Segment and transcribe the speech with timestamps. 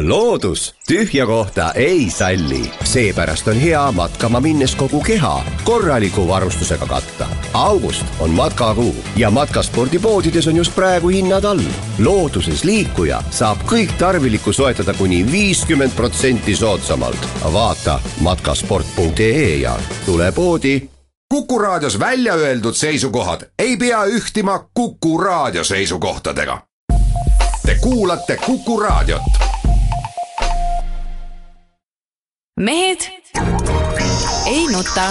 [0.00, 7.26] loodus tühja kohta ei salli, seepärast on hea matkama minnes kogu keha korraliku varustusega katta.
[7.54, 11.60] august on matkakuu ja matkaspordipoodides on just praegu hinnad all.
[11.98, 17.28] looduses liikuja saab kõik tarvilikku soetada kuni viiskümmend protsenti soodsamalt.
[17.52, 20.88] vaata matkasport.ee ja tule poodi.
[21.28, 26.62] kuku raadios välja öeldud seisukohad ei pea ühtima Kuku raadio seisukohtadega.
[27.66, 29.51] Te kuulate Kuku raadiot
[32.60, 32.98] mehed
[34.46, 35.02] ei nuta.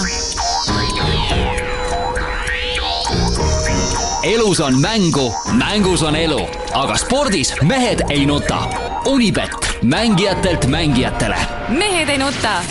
[4.23, 8.63] elus on mängu, mängus on elu, aga spordis mehed ei nuta.
[9.05, 11.35] Unibet, mängijatelt mängijatele.
[11.69, 12.61] mehed ei nuta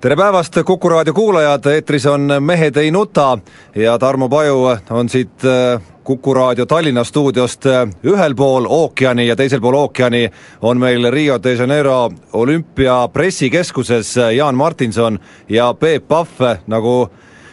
[0.00, 3.38] tere päevast, Kuku raadio kuulajad, eetris on Mehed ei nuta
[3.74, 9.36] ja Tarmo Paju on siit äh, Kuku raadio Tallinna stuudiost äh, ühel pool ookeani ja
[9.36, 10.30] teisel pool ookeani
[10.62, 17.10] on meil Rio de Janeiro olümpia pressikeskuses äh, Jaan Martinson ja Peep Pahv, nagu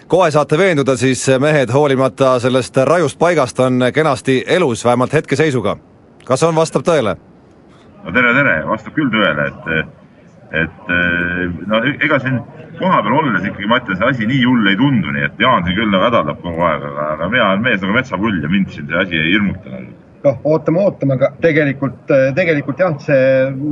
[0.07, 5.77] kohe saate veenduda, siis mehed hoolimata sellest rajust paigast on kenasti elus, vähemalt hetkeseisuga.
[6.25, 7.15] kas on, vastab tõele?
[8.03, 9.98] no tere, tere, vastab küll tõele, et
[10.51, 10.91] et
[11.69, 12.39] no ega siin
[12.79, 15.77] kohapeal olles ikkagi ma ütlen, see asi nii hull ei tundu, nii et Jaan siin
[15.77, 18.87] küll nagu hädaldab kogu aeg, aga, aga mina olen mees nagu metsapull ja mind siin
[18.89, 19.81] see asi ei hirmuta.
[20.23, 23.27] noh, ootame, ootame, aga tegelikult, tegelikult jah, see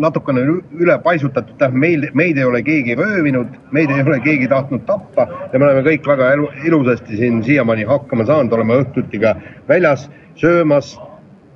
[0.05, 0.45] natukene
[0.79, 5.59] üle paisutatud, meil, meid ei ole keegi röövinud, meid ei ole keegi tahtnud tappa ja
[5.59, 9.35] me oleme kõik väga elu, ilusasti siin siiamaani hakkama saanud, oleme õhtuti ka
[9.67, 10.07] väljas
[10.39, 10.95] söömas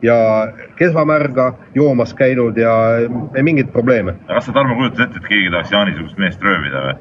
[0.01, 0.17] ja
[0.75, 2.73] kesvamärga joomas käinud ja
[3.35, 4.15] ei mingeid probleeme.
[4.27, 6.95] kas sa, Tarmo, kujutad ette, et keegi tahaks Jaani-sugust meest röövida või?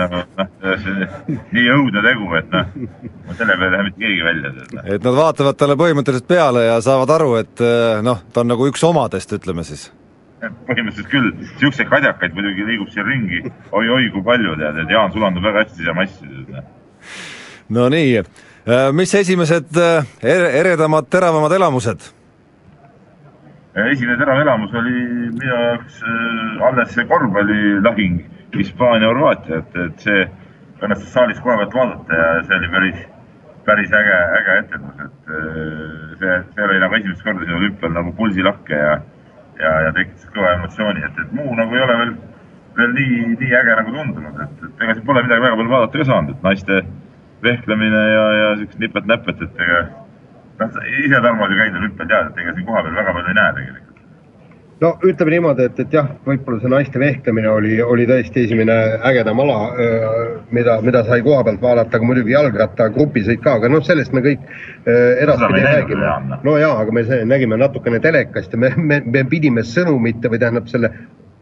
[0.00, 0.88] nagu noh,
[1.54, 2.72] nii õudne tegu, et noh,
[3.36, 4.54] selle peale ei lähe mitte keegi välja.
[4.84, 8.66] et nad vaatavad talle põhimõtteliselt peale ja saavad aru, et eh, noh, ta on nagu
[8.70, 9.88] üks omadest, ütleme siis
[10.40, 11.30] põhimõtteliselt küll,
[11.60, 13.40] siukseid kadjakaid muidugi liigub siin ringi
[13.72, 16.26] oi-oi kui palju tead, et Jaan sulandub väga hästi siia massi.
[17.72, 18.22] no nii,
[18.92, 20.04] mis esimesed eh,
[20.60, 22.12] eredamad, teravamad elamused?
[23.76, 24.94] esimene terav elamus oli
[25.36, 28.22] minu jaoks äh, alles see korvpallilahing
[28.56, 30.22] Hispaania-Horvaatia, et, et see
[30.80, 33.02] õnnestus saalis koha pealt vaadata ja see oli päris,
[33.68, 38.14] päris äge, äge etendus, et äh, see, see oli nagu esimest korda siin olümpial nagu
[38.16, 38.94] pulsilakke ja,
[39.60, 42.14] ja, ja tekitas kõva emotsiooni, et, et muu nagu ei ole veel,
[42.80, 46.00] veel nii, nii äge nagu tundunud, et, et ega siin pole midagi väga palju vaadata
[46.00, 46.80] ka saanud, et naiste
[47.46, 49.82] vehklemine ja, ja siuksed nipet-näpet, et ega
[50.60, 53.58] noh, ise, Tarmo, ju käinud olümpial, tead, et ega siin kohapeal väga palju ei näe
[53.58, 53.86] tegelikult
[54.80, 58.74] no ütleme niimoodi, et, et jah, võib-olla see naiste vehklemine oli, oli tõesti esimene
[59.08, 59.58] ägedam ala,
[60.54, 64.44] mida, mida sai koha pealt vaadata, aga muidugi jalgrattagrupisõit ka, aga noh, sellest me kõik
[64.84, 66.40] edaspidi räägime.
[66.44, 70.68] no jaa, aga me nägime natukene telekast ja me, me, me pidime sõnumite või tähendab
[70.72, 70.92] selle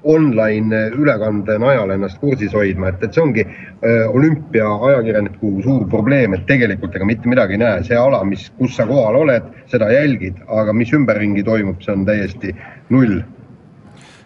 [0.04, 6.36] online ülekande najal ennast kursis hoidma, et, et see ongi äh, olümpia ajakirjaniku suur probleem,
[6.36, 9.90] et tegelikult ega mitte midagi ei näe, see ala, mis, kus sa kohal oled, seda
[9.92, 12.54] jälgid, aga mis ümberringi toimub, see on täiesti
[12.94, 13.22] null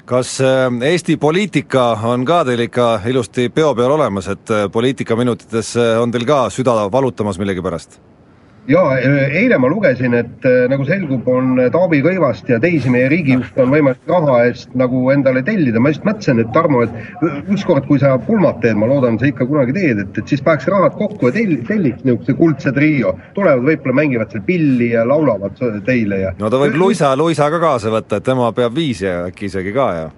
[0.08, 0.38] kas
[0.88, 6.46] Eesti poliitika on ka teil ikka ilusti peo peal olemas, et poliitikaminutites on teil ka
[6.48, 7.98] süda valutamas millegipärast?
[8.68, 13.72] Ja eile ma lugesin, et nagu selgub, on Taavi Rõivast ja teisi meie riigijuhte on
[13.72, 18.14] võimalik raha eest nagu endale tellida, ma just mõtlesin, et Tarmo, et ükskord, kui sa
[18.28, 21.36] pulmat teed, ma loodan, sa ikka kunagi teed, et, et siis paneks rahad kokku ja
[21.38, 26.36] tell-, telliks niisuguse kuldse trio, tulevad võib-olla mängivad seal pilli ja laulavad teile ja.
[26.38, 29.88] no ta võib Luisa, Luisa ka kaasa võtta, et tema peab viisi äkki isegi ka
[29.96, 30.08] ja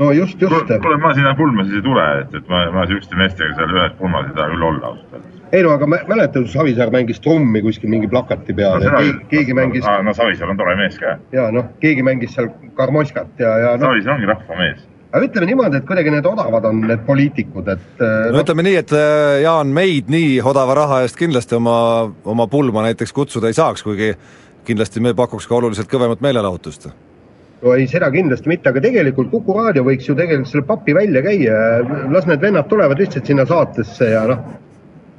[0.00, 0.72] no just, just.
[0.80, 3.94] kuule, ma sinna pulma siis ei tule, et, et ma, ma sihukeste meestega seal ühes
[4.00, 7.90] pulmas ei taha küll olla ausalt öeldes ei no aga mäletad, Savisaar mängis trummi kuskil
[7.92, 9.84] mingi plakati peal no, ja keegi, keegi mängis.
[10.04, 11.18] no Savisaar on tore mees ka.
[11.32, 12.48] ja noh, keegi mängis seal
[12.78, 13.90] karmoskat ja, ja no..
[13.90, 17.88] Savisaar ongi rahvamees aga ütleme niimoodi, et kuidagi need odavad on need poliitikud, et.
[18.00, 21.76] no no ütleme nii, et äh, Jaan, meid nii odava raha eest kindlasti oma,
[22.24, 24.14] oma pulma näiteks kutsuda ei saaks, kuigi
[24.64, 26.88] kindlasti me pakuks ka oluliselt kõvemat meelelahutust
[27.62, 31.22] no ei, seda kindlasti mitte, aga tegelikult Kuku raadio võiks ju tegelikult selle papi välja
[31.24, 31.56] käia,
[32.14, 34.44] las need vennad tulevad lihtsalt sinna saatesse ja noh,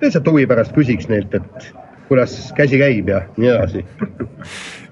[0.04, 1.74] lihtsalt huvi pärast küsiks neilt, et
[2.08, 3.86] kuidas käsi käib ja nii edasi.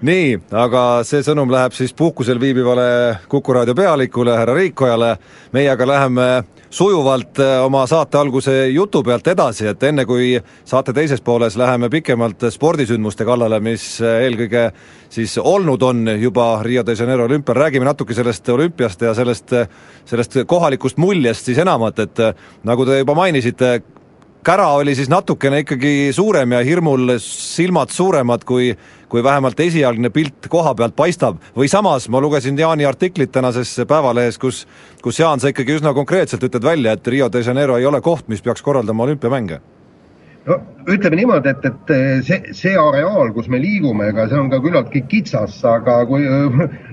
[0.07, 5.15] nii, aga see sõnum läheb siis puhkusel viibivale Kuku raadio pealikule, härra Riikojale,
[5.53, 6.27] meie aga läheme
[6.71, 10.33] sujuvalt äh, oma saate alguse jutu pealt edasi, et enne kui
[10.65, 14.69] saate teises pooles läheme pikemalt spordisündmuste kallale, mis äh, eelkõige
[15.11, 19.53] siis olnud on juba Rio de Janeiro olümpial, räägime natuke sellest olümpiast ja sellest,
[20.07, 23.81] sellest kohalikust muljest siis enamat, et äh, nagu te juba mainisite,
[24.43, 28.71] kära oli siis natukene ikkagi suurem ja hirmul silmad suuremad kui,
[29.09, 34.39] kui vähemalt esialgne pilt koha pealt paistab, või samas ma lugesin Jaani artiklit tänases Päevalehes,
[34.41, 34.65] kus
[35.01, 38.27] kus Jaan, sa ikkagi üsna konkreetselt ütled välja, et Rio de Janeiro ei ole koht,
[38.27, 39.61] mis peaks korraldama olümpiamänge.
[40.45, 40.57] No
[40.89, 41.93] ütleme niimoodi, et, et
[42.25, 46.25] see, see areaal, kus me liigume, ega see on ka küllaltki kitsas, aga kui,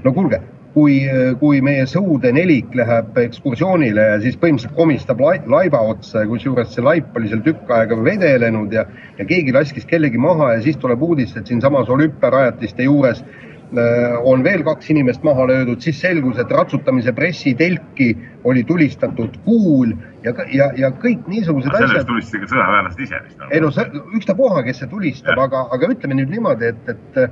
[0.05, 0.43] no kuulge,
[0.79, 0.99] kui,
[1.41, 7.17] kui meie sõude nelik läheb ekskursioonile ja siis põhimõtteliselt komistab laiba otsa kusjuures see laip
[7.19, 8.87] oli seal tükk aega vedelenud ja,
[9.19, 14.45] ja keegi laskis kellegi maha ja siis tuleb uudis, et siinsamas olümpiarajatiste juures äh, on
[14.47, 18.13] veel kaks inimest maha löödud, siis selgus, et ratsutamise pressitelki
[18.49, 21.91] oli tulistatud kuul ja, ja, ja kõik niisugused asjad.
[21.97, 23.45] sellest tulistasid ikka sõjaväelased ise vist?
[23.51, 23.75] ei no
[24.21, 27.23] ükstapuha, kes see tulistab, aga, aga ütleme nüüd niimoodi, et, et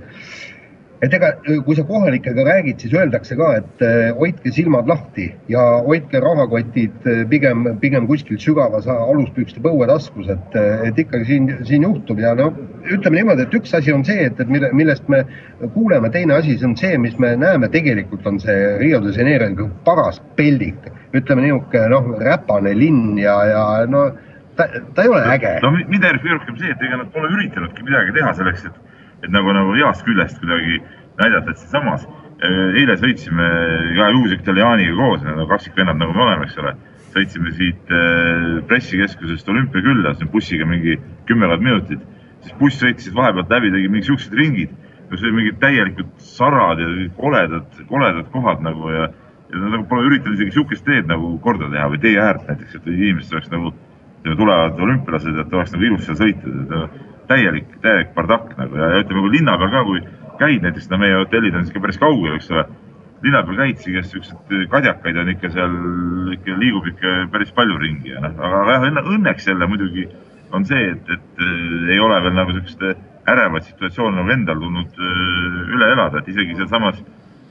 [1.04, 1.32] et ega
[1.66, 7.08] kui sa kohalikega räägid, siis öeldakse ka, et äh, hoidke silmad lahti ja hoidke rahakotid
[7.08, 12.32] äh, pigem, pigem kuskil sügavas aluspükste põuetaskus, et, äh, et ikkagi siin, siin juhtub ja
[12.38, 12.48] no
[12.86, 15.24] ütleme niimoodi, et üks asi on see, et, et mille, millest me
[15.74, 20.22] kuuleme, teine asi on see, mis me näeme, tegelikult on see Rio de Janeiro paras
[20.36, 24.08] peldik, ütleme niisugune noh, räpane linn ja, ja no
[24.56, 25.58] ta, ta ei ole äge.
[25.62, 28.84] no mind häirib kõige rohkem see, et ega nad pole üritanudki midagi teha selleks, et
[29.26, 30.80] et nagu, nagu heast küljest kuidagi
[31.20, 33.46] näidata, et samas eh, eile sõitsime
[33.96, 36.76] ka Juusik Italianiga koos, kaksikvennad nagu me oleme, eks ole.
[37.16, 42.02] sõitsime siit eh, pressikeskusest olümpiakülla, on bussiga mingi kümmekond minutit,
[42.44, 44.74] siis buss sõitis vahepealt läbi, tegi mingid siuksed ringid.
[45.06, 49.04] no see oli mingid täielikud sarad ja koledad, koledad kohad nagu ja,
[49.52, 53.36] ja nagu pole üritanud isegi siukest teed nagu korda teha või teeäärt näiteks, et inimesed
[53.36, 53.70] oleks nagu
[54.26, 56.88] tulevad olümpialased, et oleks nagu ilus seal sõita
[57.30, 60.02] täielik, täielik bardakk nagu ja, ja ütleme, kui linna peal ka, kui
[60.40, 62.66] käid näiteks, no meie hotellid on ikka päris kaugel, eks ole.
[63.24, 65.76] linna peal käid, siis siukseid kadjakaid on ikka seal,
[66.36, 70.08] ikka liigub ikka päris palju ringi ja noh, aga jah, õnneks jälle muidugi
[70.54, 72.84] on see, et, et äh, ei ole veel nagu siukest
[73.26, 77.02] ärevat situatsiooni nagu endal tulnud äh, üle elada, et isegi sealsamas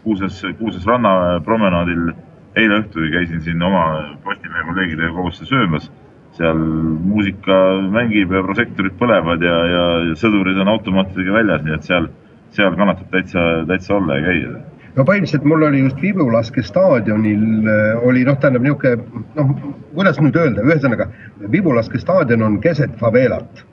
[0.06, 2.12] Kuuses, Kuuses rannapromenaadil
[2.56, 3.86] eile õhtul käisin siin oma
[4.24, 5.90] Postimehe kolleegidega koos söömas
[6.38, 7.58] seal muusika
[7.94, 9.84] mängib ja prožektorid põlevad ja, ja,
[10.20, 12.10] sõdurid on automaatidega väljas, nii et seal,
[12.56, 14.56] seal kannatab täitsa, täitsa olla ja käia.
[14.96, 19.56] No põhimõtteliselt mul oli just Vibulaske staadionil äh, oli noh, tähendab niisugune noh,
[19.96, 21.10] kuidas nüüd öelda, ühesõnaga
[21.52, 23.66] Vibulaske staadion on keset faveelat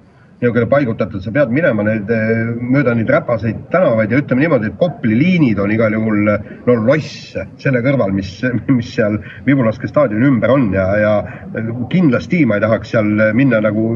[0.42, 4.78] niisugune paigutatud, sa pead minema neid, eh, mööda neid räpaseid tänavaid ja ütleme niimoodi, et
[4.80, 6.26] Kopli liinid on igal juhul
[6.66, 8.32] no loss selle kõrval, mis,
[8.76, 11.12] mis seal Vibulaske staadioni ümber on ja, ja
[11.92, 13.86] kindlasti ma ei tahaks seal minna nagu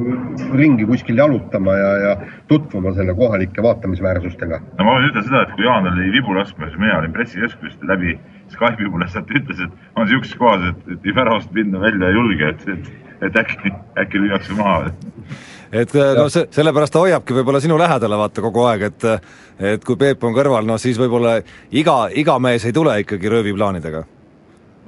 [0.54, 2.14] ringi kuskil jalutama ja, ja
[2.48, 4.62] tutvuma selle kohalike vaatamisväärsustega.
[4.78, 8.14] no ma võin ütelda seda, et kui Jaan oli Vibulaskmes, mina olin pressikeskusest läbi
[8.54, 12.54] Skype'i mulle sealt ütles, et on sihukeses kohas, et, et väravast minna välja ei julge,
[12.54, 14.92] et, et, et äkki, äkki lüüakse maha
[15.82, 19.06] et äh, no see, sellepärast ta hoiabki võib-olla sinu lähedale vaata kogu aeg, et
[19.76, 21.38] et kui Peep on kõrval, no siis võib-olla
[21.72, 24.04] iga, iga mees ei tule ikkagi rööviplaanidega.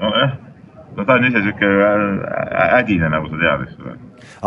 [0.03, 0.37] nojah,
[0.97, 3.97] no ta on ise niisugune ädine, nagu sa tead, eks ole.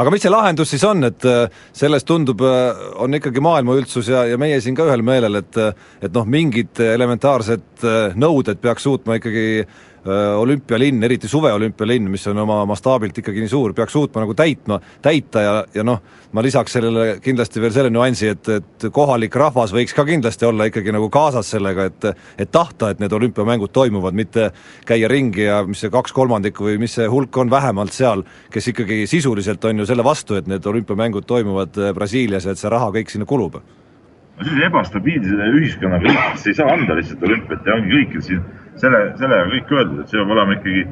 [0.01, 4.11] Aga mis see lahendus siis on, et äh, sellest tundub, äh, on ikkagi maailma üldsus
[4.11, 9.17] ja, ja meie siin ka ühel meelel, et et noh, mingid elementaarsed nõuded peaks suutma
[9.19, 9.90] ikkagi Äh,
[10.37, 15.43] olümpialinn, eriti suveolümpialinn, mis on oma mastaabilt ikkagi nii suur, peaks suutma nagu täitma, täita
[15.43, 15.99] ja, ja noh,
[16.33, 20.65] ma lisaks sellele kindlasti veel selle nüansi, et, et kohalik rahvas võiks ka kindlasti olla
[20.71, 22.09] ikkagi nagu kaasas sellega, et
[22.41, 24.49] et tahta, et need olümpiamängud toimuvad, mitte
[24.87, 28.71] käia ringi ja mis see kaks kolmandikku või mis see hulk on vähemalt seal, kes
[28.73, 32.73] ikkagi sisuliselt on ju selle vastu, et need olümpiamängud toimuvad äh, Brasiilias ja et see
[32.73, 33.59] raha kõik sinna kulub.
[33.61, 38.43] No sellise ebastabiilse ühiskonnaga riikides ei saa anda lihtsalt olümpiat ja ongi kõik, et siin
[38.79, 40.83] selle, sellega kõik öeldud, et see peab olema ikkagi,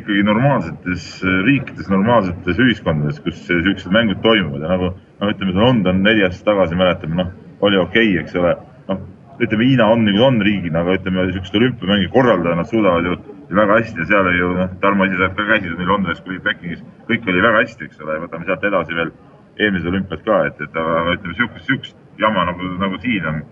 [0.00, 1.08] ikkagi normaalsetes
[1.46, 6.50] riikides, normaalsetes ühiskondades, kus niisugused mängud toimuvad ja nagu noh, ütleme see London neli aastat
[6.52, 7.30] tagasi mäletame, noh,
[7.66, 8.56] oli okei okay,, eks ole.
[8.90, 9.04] noh,
[9.42, 13.16] ütleme Hiina on nagu on riigina, aga ütleme niisuguseid olümpiamänge korraldada nad suudavad ju
[13.56, 16.82] väga hästi ja seal ju noh, Tarmo ise sealt ka käisid nii Londonis kui Pekingis,
[17.10, 19.12] kõik oli väga hästi, eks ole, võtame sealt edasi veel
[19.56, 23.44] eelmised olümpiad ka, et, et aga ütleme niisugust, niisugust jama nagu, nagu siin on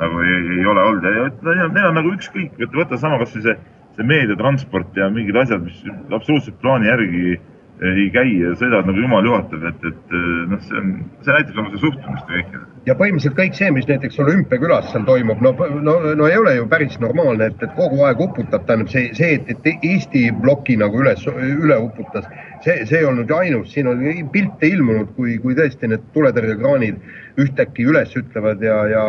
[0.00, 1.26] nagu ei, ei ole olnud ja,
[1.56, 3.58] ja neil on nagu ükskõik, võtta, võtta sama kasvõi see,
[3.96, 7.36] see meediatransport ja mingid asjad, mis absoluutselt plaani järgi
[7.84, 10.14] ei käi ja sõidavad nagu jumal juhatab, et, et
[10.48, 10.92] noh, see on,
[11.24, 12.60] see näitab nagu seda suhtumist kõike.
[12.88, 15.52] ja põhimõtteliselt kõik see, mis näiteks olümpiakülas seal toimub, no,
[15.84, 19.36] no, no ei ole ju päris normaalne, et, et kogu aeg uputab, tähendab see, see,
[19.36, 22.24] et, et Eesti ploki nagu üles, üle uputas,
[22.64, 24.00] see, see ei olnud ju ainus, siin on
[24.32, 29.04] pilte ilmunud, kui, kui tõesti need tuletõrjekraanid ühtäkki üles ütlevad ja, ja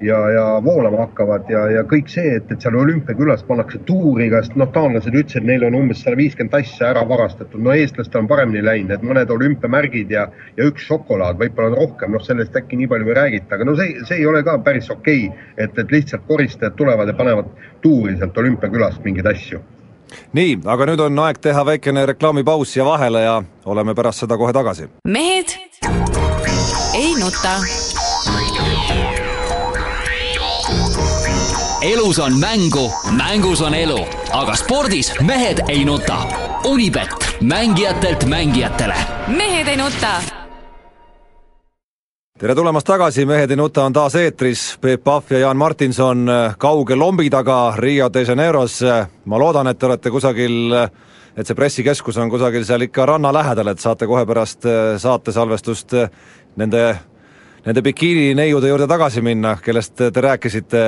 [0.00, 4.50] ja, ja voolama hakkavad ja, ja kõik see, et, et seal olümpiakülas pannakse tuuri, kas
[4.56, 8.64] noh, taanlased ütlesid, neil on umbes sada viiskümmend asja ära varastatud, no eestlastel on paremini
[8.64, 12.90] läinud, et mõned olümpiamärgid ja, ja üks šokolaad, võib-olla on rohkem, noh, sellest äkki nii
[12.92, 15.92] palju ei räägita, aga no see, see ei ole ka päris okei okay,, et, et
[15.92, 17.52] lihtsalt koristajad tulevad ja panevad
[17.84, 19.62] tuuri sealt olümpiakülast mingeid asju.
[20.34, 23.36] Nii, aga nüüd on aeg teha väikene reklaamipaus siia vahele ja
[23.70, 24.88] oleme pärast seda kohe tagasi.
[25.06, 25.54] mehed
[26.98, 27.54] ei nuta
[31.82, 33.98] elus on mängu, mängus on elu,
[34.32, 36.16] aga spordis mehed ei nuta.
[36.64, 37.08] Unibet,
[37.40, 38.94] mängijatelt mängijatele.
[39.26, 40.20] mehed ei nuta.
[42.38, 46.96] tere tulemast tagasi, Mehed ei nuta on taas eetris, Peep Pahv ja Jaan Martinson kauge
[46.96, 48.80] lombi taga Rio de Janeiros.
[49.24, 50.72] ma loodan, et te olete kusagil,
[51.36, 54.64] et see pressikeskus on kusagil seal ikka ranna lähedal, et saate kohe pärast
[54.98, 55.92] saatesalvestust
[56.56, 56.98] nende
[57.66, 60.82] nende bikiinineiude juurde tagasi minna, kellest te rääkisite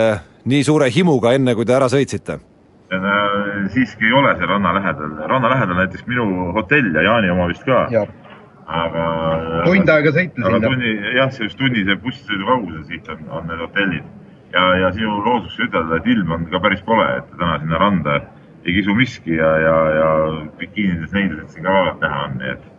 [0.49, 2.41] nii suure himuga, enne kui te ära sõitsite?
[3.73, 7.65] siiski ei ole see ranna lähedal, ranna lähedal näiteks minu hotell ja Jaani oma vist
[7.65, 7.87] ka.
[8.67, 9.05] aga.
[9.65, 10.61] tund aega sõita sinna.
[10.61, 14.05] tunni, jah, see just tunnise bussisõidu kaugusel siit on, on need hotellid.
[14.53, 18.21] ja, ja sinu looduseks ütelda, et ilm on ka päris kole, et täna sinna randa
[18.67, 20.11] ei kisu miski ja, ja, ja
[20.61, 22.72] bikiinides neidusid siin ka vabalt näha on, nii et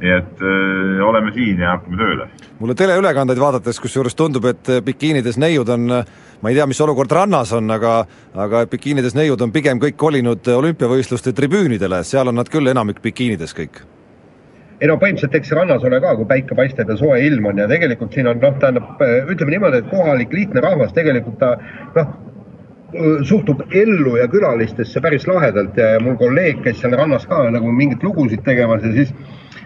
[0.00, 2.28] nii et öö, oleme siin ja hakkame tööle.
[2.58, 5.86] mulle teleülekandeid vaadates, kusjuures tundub, et bikiinides neiud on,
[6.40, 8.00] ma ei tea, mis olukord rannas on, aga
[8.34, 13.56] aga bikiinides neiud on pigem kõik kolinud olümpiavõistluste tribüünidele, seal on nad küll enamik bikiinides
[13.56, 13.82] kõik
[14.80, 17.68] ei no põhimõtteliselt eks rannas ole ka, kui päike paistab ja soe ilm on ja
[17.68, 21.50] tegelikult siin on noh, tähendab ütleme niimoodi, et kohalik lihtne rahvas tegelikult ta
[21.98, 22.14] noh,
[23.28, 28.02] suhtub ellu ja külalistesse päris lahedalt ja, mul kolleeg, kes seal rannas ka nagu mingeid
[28.02, 29.12] lugusid tegemas ja siis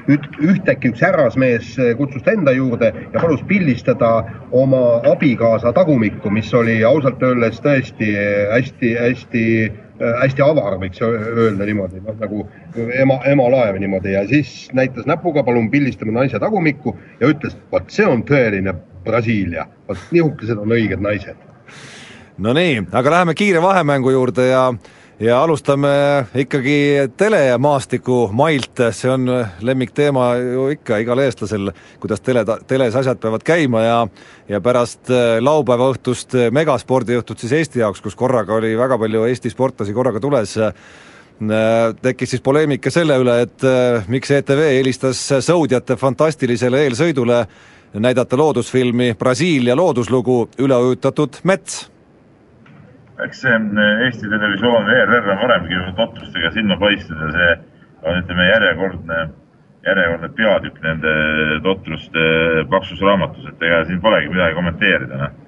[0.08, 6.82] ühtäkki üks härrasmees kutsus ta enda juurde ja palus pildistada oma abikaasa tagumikku, mis oli
[6.84, 8.12] ausalt öeldes tõesti
[8.52, 9.46] hästi-hästi
[9.94, 12.44] hästi avar, võiks öelda niimoodi, noh nagu
[12.74, 17.90] ema, ema laev niimoodi ja siis näitas näpuga, palun pildistame naise tagumikku ja ütles, vot
[17.94, 21.38] see on tõeline Brasiilia, vot nihukesed on õiged naised.
[22.42, 24.66] Nonii, aga läheme kiire vahemängu juurde ja
[25.20, 25.88] ja alustame
[26.34, 29.28] ikkagi telemaastiku mailt, see on
[29.60, 31.70] lemmikteema ju ikka igal eestlasel,
[32.02, 33.98] kuidas tele, teles asjad peavad käima ja
[34.48, 39.24] ja pärast äh, laupäeva õhtust äh, megaspordiõhtut siis Eesti jaoks, kus korraga oli väga palju
[39.30, 40.74] Eesti sportlasi korraga tules, äh,
[42.02, 43.64] tekkis siis poleemika selle üle, et
[44.08, 47.40] miks ETV eelistas sõudjate fantastilisele eelsõidule
[47.94, 51.88] näidata loodusfilmi Brasiilia looduslugu Üleujutatud mets
[53.22, 57.52] eks see on eh, Eesti Televisioon, ERR on varemgi totrustega silma paistnud ja see
[58.02, 59.20] on, ütleme, järjekordne,
[59.86, 61.12] järjekordne peatükk nende
[61.66, 62.24] totruste
[62.72, 65.38] paksus raamatus, et ega siin polegi midagi kommenteerida, noh.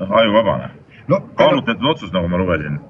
[0.00, 0.72] noh, ajuvabane
[1.12, 1.20] no,.
[1.38, 2.80] kaalutletud otsus, nagu ma lugesin.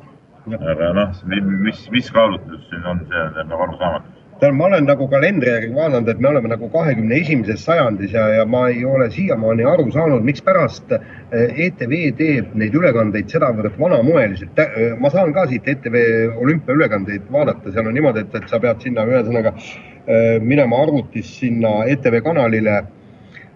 [0.60, 1.20] aga noh,
[1.66, 5.74] mis, mis kaalutlus siin on, see on nagu arusaamatu tähendab, ma olen nagu kalendri järgi
[5.74, 9.90] vaadanud, et me oleme nagu kahekümne esimeses sajandis ja, ja ma ei ole siiamaani aru
[9.92, 10.94] saanud, mikspärast
[11.30, 14.58] ETV eh, e teeb neid ülekandeid sedavõrd vanamoeliselt.
[14.58, 15.96] Eh, ma saan ka siit ETV
[16.40, 21.84] olümpiaülekandeid vaadata, seal on niimoodi, et, et sa pead sinna ühesõnaga eh, minema arvutis sinna
[21.90, 22.80] ETV kanalile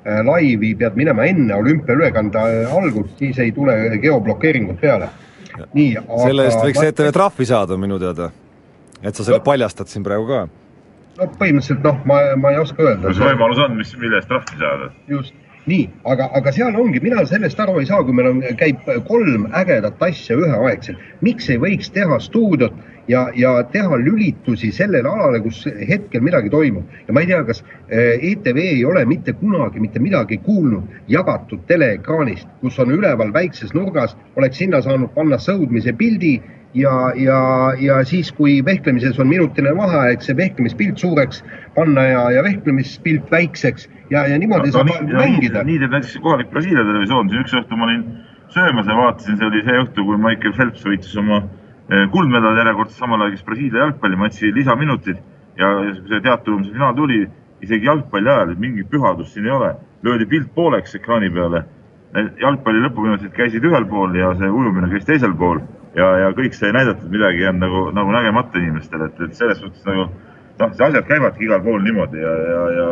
[0.05, 2.41] laivi, pead minema enne olümpiaülekande
[2.77, 3.73] algust, siis ei tule
[4.03, 5.09] geoblokeeringut peale.
[5.73, 8.29] nii, aga selle eest võiks ETV trahvi saada minu teada,
[9.01, 10.43] et sa selle paljastad siin praegu ka
[11.19, 13.09] no põhimõtteliselt noh, ma, ma ei oska öelda.
[13.09, 14.91] mis võimalus on, mis, mille eest trahvi saada?
[15.11, 15.37] just,
[15.71, 19.47] nii, aga, aga seal ongi, mina sellest aru ei saa, kui meil on, käib kolm
[19.57, 21.01] ägedat asja üheaegselt.
[21.25, 22.75] miks ei võiks teha stuudiot
[23.09, 27.63] ja, ja teha lülitusi sellele alale, kus hetkel midagi toimub ja ma ei tea, kas
[27.89, 33.33] ETV eh, e ei ole mitte kunagi mitte midagi kuulnud jagatud teleekraanist, kus on üleval
[33.33, 36.39] väikses nurgas, oleks sinna saanud panna sõudmise pildi
[36.75, 37.41] ja, ja,
[37.81, 41.43] ja siis, kui vehklemises on minutine vaheaeg, see vehklemispilt suureks
[41.77, 45.65] panna ja, ja vehklemispilt väikseks ja, ja niimoodi no, saab no, mängida.
[45.67, 48.03] nii teeb näiteks kohalik Brasiilia televisioon, siin üks õhtu ma olin
[48.55, 53.05] söömas ja vaatasin, see oli see õhtu, kui Michael Phelps võitis oma eh, kuldmedali järjekordselt
[53.05, 55.23] samal ajal, kes Brasiilia jalgpallimatši lisaminutid
[55.61, 57.25] ja see teatavuse finaal tuli,
[57.65, 61.65] isegi jalgpalli ajal, mingit pühadust siin ei ole, löödi pilt pooleks ekraani peale.
[62.15, 65.63] Jalgpalli lõpuminutid käisid ühel pool ja see ujumine käis teisel pool.
[65.95, 69.85] Ja, ja kõik sai näidatud midagi jäänud nagu, nagu nägemata inimestele, et, et selles suhtes
[69.87, 70.09] nagu
[70.59, 72.89] noh, see asjad käivadki igal pool niimoodi ja, ja, ja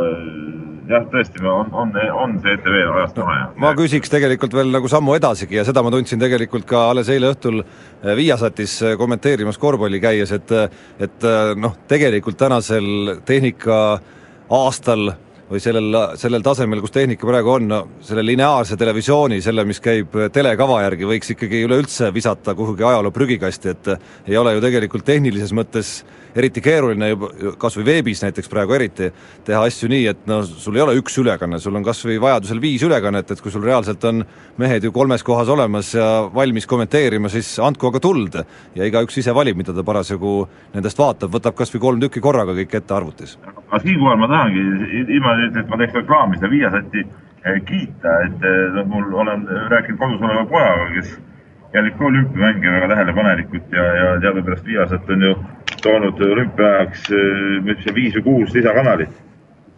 [0.91, 4.91] jah, tõesti, on, on, on see ETV ajast maha ja ma küsiks tegelikult veel nagu
[4.91, 9.61] sammu edasigi ja seda ma tundsin tegelikult ka alles eile õhtul eh, Viasatis eh, kommenteerimas
[9.62, 10.55] korvpalli käies, et
[11.02, 13.76] et eh, noh, tegelikult tänasel tehnika
[14.52, 15.14] aastal
[15.52, 20.16] või sellel, sellel tasemel, kus tehnika praegu on, no selle lineaarse televisiooni, selle, mis käib
[20.32, 23.92] telekava järgi, võiks ikkagi üleüldse visata kuhugi ajaloo prügikasti, et
[24.30, 25.99] ei ole ju tegelikult tehnilises mõttes
[26.37, 29.11] eriti keeruline juba, kas või veebis näiteks praegu eriti,
[29.47, 32.61] teha asju nii, et no sul ei ole üks ülekanne, sul on kas või vajadusel
[32.62, 34.23] viis ülekannet, et kui sul reaalselt on
[34.61, 38.39] mehed ju kolmes kohas olemas ja valmis kommenteerima, siis andku aga tuld.
[38.75, 40.37] ja igaüks ise valib, mida ta parasjagu
[40.75, 43.39] nendest vaatab, võtab kas või kolm tükki korraga kõik ette arvutis.
[43.69, 44.62] aga siinkohal ma tahangi,
[45.03, 50.25] ilma et ma teeks reklaami seda Viasati eh, kiita, et noh, mul olen rääkinud kodus
[50.25, 51.12] oleva pojaga, kes
[51.73, 55.35] jälgib ka olümpiamänge väga tähelepanelikult ja, ja teadupärast Viasat on ju
[55.85, 57.07] toonud olümpiaajaks,
[57.62, 59.15] ma ütlesin, viis või kuus lisakanalit.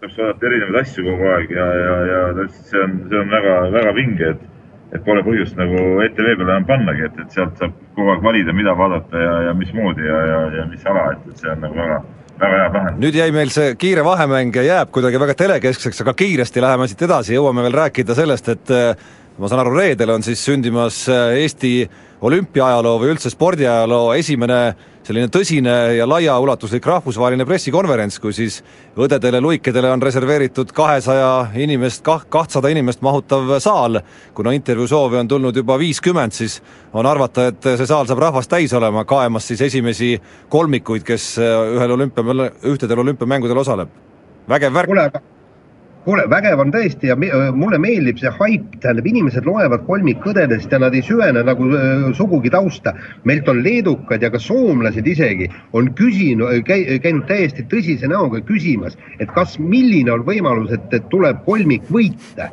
[0.05, 3.95] saab vaadata erinevaid asju kogu aeg ja, ja, ja see on, see on väga, väga
[3.97, 4.43] vinge, et,
[4.93, 8.53] et pole põhjust nagu ETV peale enam pannagi, et, et sealt saab kogu aeg valida,
[8.53, 11.81] mida vaadata ja, ja mismoodi ja, ja, ja mis ala, et, et see on nagu
[11.81, 12.03] väga
[12.41, 13.01] väga hea lahendus.
[13.01, 17.05] nüüd jäi meil see kiire vahemäng ja jääb kuidagi väga telekeskseks, aga kiiresti läheme siit
[17.07, 18.75] edasi, jõuame veel rääkida sellest, et
[19.39, 21.77] ma saan aru, reedel on siis sündimas Eesti
[22.25, 24.61] olümpiaajaloo või üldse spordiajaloo esimene
[25.05, 28.61] selline tõsine ja laiaulatuslik rahvusvaheline pressikonverents, kui siis
[28.97, 34.01] õdedele-luikedele on reserveeritud kahesaja inimest, kah-, kahtsada inimest mahutav saal,
[34.37, 36.61] kuna intervjuusoove on tulnud juba viiskümmend, siis
[36.97, 40.15] on arvata, et see saal saab rahvast täis olema, kaemas siis esimesi
[40.53, 44.03] kolmikuid, kes ühel olümpia, ühtedel olümpiamängudel osaleb.
[44.49, 45.34] vägev värk.
[46.05, 47.17] Kuule, vägev on tõesti ja
[47.57, 52.53] mulle meeldib see haip, tähendab, inimesed loevad kolmikkõdedest ja nad ei süvene nagu äh, sugugi
[52.53, 52.95] tausta.
[53.25, 58.99] meilt on leedukad ja ka soomlased isegi on küsinud käi,, käinud täiesti tõsise näoga küsimas,
[59.19, 62.51] et kas, milline on võimalus, et, et tuleb kolmik võita.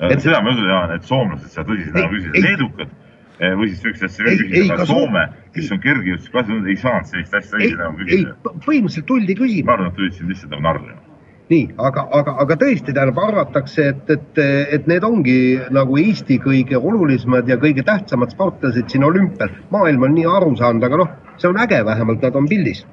[0.00, 2.94] et seda ma usun, Jaan, et soomlased seda tõsise näoga küsisid, leedukad
[3.36, 7.74] või siis niisugust asja veel küsida, aga Soome, kes on kergejõustiklassi, ei saanud sellist asja
[7.82, 8.38] näoga küsida.
[8.46, 9.66] põhimõtteliselt tuldi küsima.
[9.66, 11.05] ma arvan, et tulid siin lihtsalt nagu narrima
[11.50, 14.42] nii, aga, aga, aga tõesti, tähendab, arvatakse, et, et,
[14.78, 15.38] et need ongi
[15.74, 19.52] nagu Eesti kõige olulisemad ja kõige tähtsamad sportlased siin olümpial.
[19.70, 22.84] maailm on nii aru saanud, aga noh, see on äge, vähemalt nad on pildis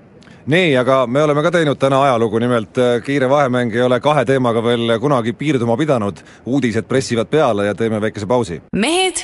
[0.46, 4.26] nii, aga me oleme ka teinud täna ajalugu, nimelt äh, kiire vahemäng ei ole kahe
[4.28, 8.62] teemaga veel kunagi piirduma pidanud, uudised pressivad peale ja teeme väikese pausi.
[8.76, 9.24] mehed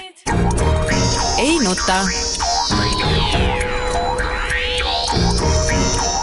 [1.40, 2.00] ei nuta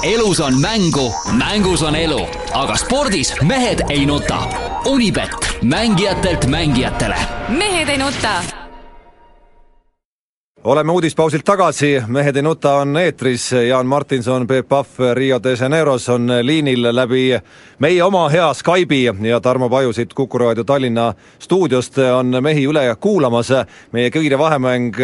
[0.07, 2.21] elus on mängu, mängus on elu,
[2.57, 4.38] aga spordis mehed ei nuta.
[4.85, 5.31] Unibet,
[5.62, 7.16] mängijatelt mängijatele.
[7.49, 8.65] mehed ei nuta
[10.66, 16.09] oleme uudispausilt tagasi, Mehed ei nuta on eetris, Jaan Martinson, Peep Pahv Rio de Janeiros
[16.09, 17.38] on liinil läbi
[17.79, 22.83] meie oma hea Skype'i ja Tarmo Paju siit Kuku raadio Tallinna stuudiost on mehi üle
[23.00, 23.52] kuulamas.
[23.92, 24.96] meie kiire vahemäng,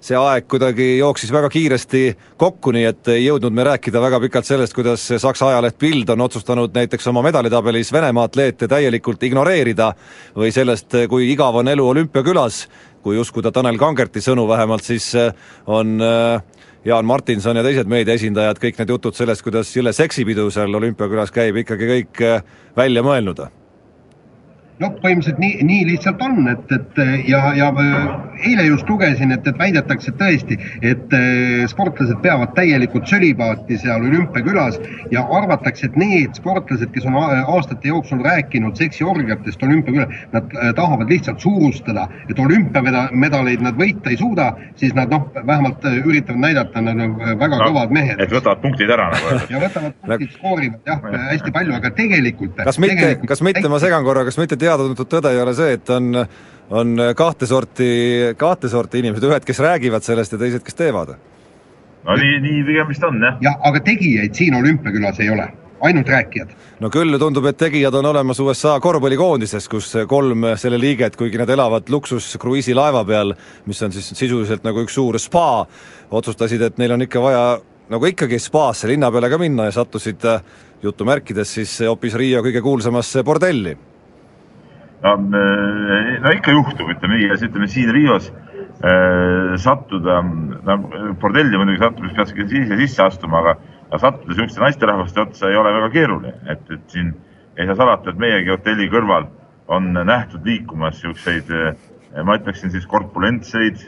[0.00, 4.46] see aeg kuidagi jooksis väga kiiresti kokku, nii et ei jõudnud me rääkida väga pikalt
[4.46, 9.92] sellest, kuidas Saksa ajaleht Bild on otsustanud näiteks oma medalitabelis Venemaa atleete täielikult ignoreerida
[10.36, 12.68] või sellest, kui igav on elu olümpiakülas
[13.08, 15.32] kui uskuda Tanel Kangerti sõnu vähemalt, siis äh,
[15.66, 16.42] on äh,
[16.88, 21.32] Jaan Martinson ja teised meedia esindajad kõik need jutud sellest, kuidas jõle seksipidu seal olümpiakülas
[21.34, 22.44] käib, ikkagi kõik äh,
[22.76, 23.48] välja mõelnud
[24.82, 27.70] noh, põhimõtteliselt nii, nii lihtsalt on, et, et ja, ja
[28.46, 34.78] eile just lugesin, et, et väidetakse tõesti, et eh, sportlased peavad täielikult sölibaati seal olümpiakülas
[35.14, 41.42] ja arvatakse, et need sportlased, kes on aastate jooksul rääkinud seksiorgiatest olümpiakülal, nad tahavad lihtsalt
[41.42, 47.16] suurustada, et olümpiamedaleid nad võita ei suuda, siis nad noh, vähemalt üritavad näidata, nad on
[47.18, 48.22] väga no, kõvad mehed.
[48.22, 52.62] et võtavad punktid ära nagu ja võtavad punktid, skoorivad jah, hästi palju, aga tegelikult.
[52.68, 55.90] kas mitte, kas mitte, ma segan korra, kas mitte teada-tuntud tõde ei ole see, et
[55.94, 56.12] on,
[56.70, 57.90] on kahte sorti,
[58.38, 61.16] kahte sorti inimesed, ühed, kes räägivad sellest ja teised, kes teevad?
[62.08, 63.40] no nii, nii pigem vist on jah.
[63.44, 65.48] jah, aga tegijaid siin olümpiakülas ei ole
[65.80, 66.52] ainult rääkijad.
[66.80, 71.50] no küll tundub, et tegijad on olemas USA korvpallikoondises, kus kolm selle liiget, kuigi nad
[71.50, 73.34] elavad luksuskruiisilaeva peal,
[73.66, 75.66] mis on siis sisuliselt nagu üks suur spa,
[76.10, 77.44] otsustasid, et neil on ikka vaja
[77.88, 80.24] nagu ikkagi spaasse linna peale ka minna ja sattusid
[80.82, 83.76] jutumärkides siis hoopis Riia kõige kuulsamasse bordelli
[85.04, 90.78] äh, no ikka juhtub, ütleme nii, ja siis ütleme siin Rios äh, sattuda, no
[91.22, 93.56] bordelli muidugi sattudes peaks sisse, sisse astuma, aga,
[93.88, 97.12] aga sattuda niisuguste naisterahvaste otsa ei ole väga keeruline, et, et siin
[97.58, 99.28] ei saa salata, et meiegi hotelli kõrval
[99.68, 103.84] on nähtud liikumas niisuguseid, äh, ma ütleksin siis korpulentseid,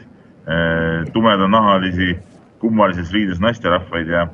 [0.47, 2.15] äh, tumedanahalisi,
[2.61, 4.27] kummalises riides naisterahvaid ja,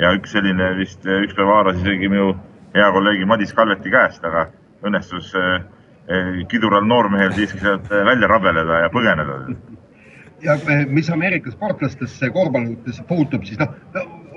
[0.00, 2.32] ja üks selline vist ükspäev haaras isegi minu
[2.74, 4.48] hea kolleegi Madis Kalleti käest, aga
[4.84, 5.60] õnnestus äh,
[6.48, 9.38] kidural noormehel siiski sealt välja rabeleda ja põgeneda.
[10.44, 10.56] ja
[10.88, 13.70] mis Ameerika sportlastesse, korvpalluritesse puutub, siis noh,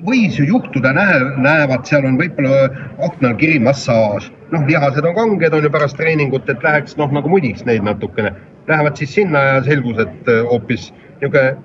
[0.07, 2.69] võis ju juhtuda, näe, näevad, seal on võib-olla
[3.09, 4.31] aknal kiri massaaž.
[4.51, 8.31] noh, lihased on kanged, on ju pärast treeningut, et läheks noh, nagu mudiks neid natukene.
[8.67, 11.57] Lähevad siis sinna ja selgus, et äh, hoopis niisugune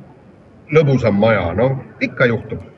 [0.72, 2.71] lõbusam maja, no ikka juhtub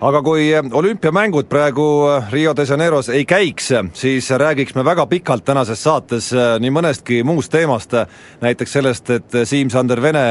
[0.00, 1.86] aga kui olümpiamängud praegu
[2.32, 7.52] Rio de Janeiros ei käiks, siis räägiks me väga pikalt tänases saates nii mõnestki muust
[7.52, 7.94] teemast,
[8.42, 10.24] näiteks sellest, et Siim-Sander Vene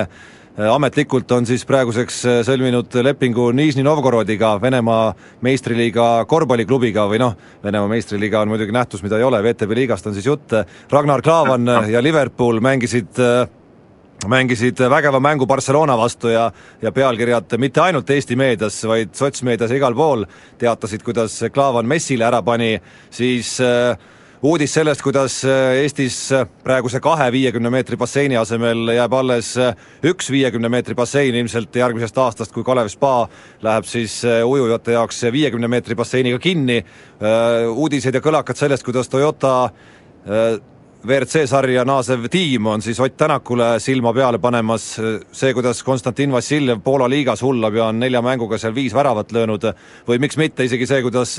[0.70, 8.44] ametlikult on siis praeguseks sõlminud lepingu Nižni Novgorodiga, Venemaa meistriliiga korvpalliklubiga või noh, Venemaa meistriliiga
[8.44, 10.54] on muidugi nähtus, mida ei ole, VTB liigast on siis jutt,
[10.92, 13.18] Ragnar Klavan ja Liverpool mängisid
[14.28, 19.78] mängisid vägeva mängu Barcelona vastu ja ja pealkirjad mitte ainult Eesti meedias, vaid sotsmeedias ja
[19.78, 20.26] igal pool
[20.60, 22.78] teatasid, kuidas Klaavan Messile ära pani,
[23.12, 23.98] siis äh,
[24.44, 26.18] uudis sellest, kuidas Eestis
[26.64, 29.54] praeguse kahe viiekümne meetri basseini asemel jääb alles
[30.04, 33.30] üks viiekümne meetri bassein ilmselt järgmisest aastast, kui Kalev Spa
[33.64, 36.82] läheb siis ujujate jaoks viiekümne meetri basseiniga kinni,
[37.72, 39.72] uudised ja kõlakad sellest, kuidas Toyota
[41.04, 44.86] WRC sarja naasev tiim on siis Ott Tänakule silma peale panemas,
[45.36, 49.66] see, kuidas Konstantin Vassiljev Poola liigas hullab ja on nelja mänguga seal viis väravat löönud,
[50.08, 51.34] või miks mitte isegi see, kuidas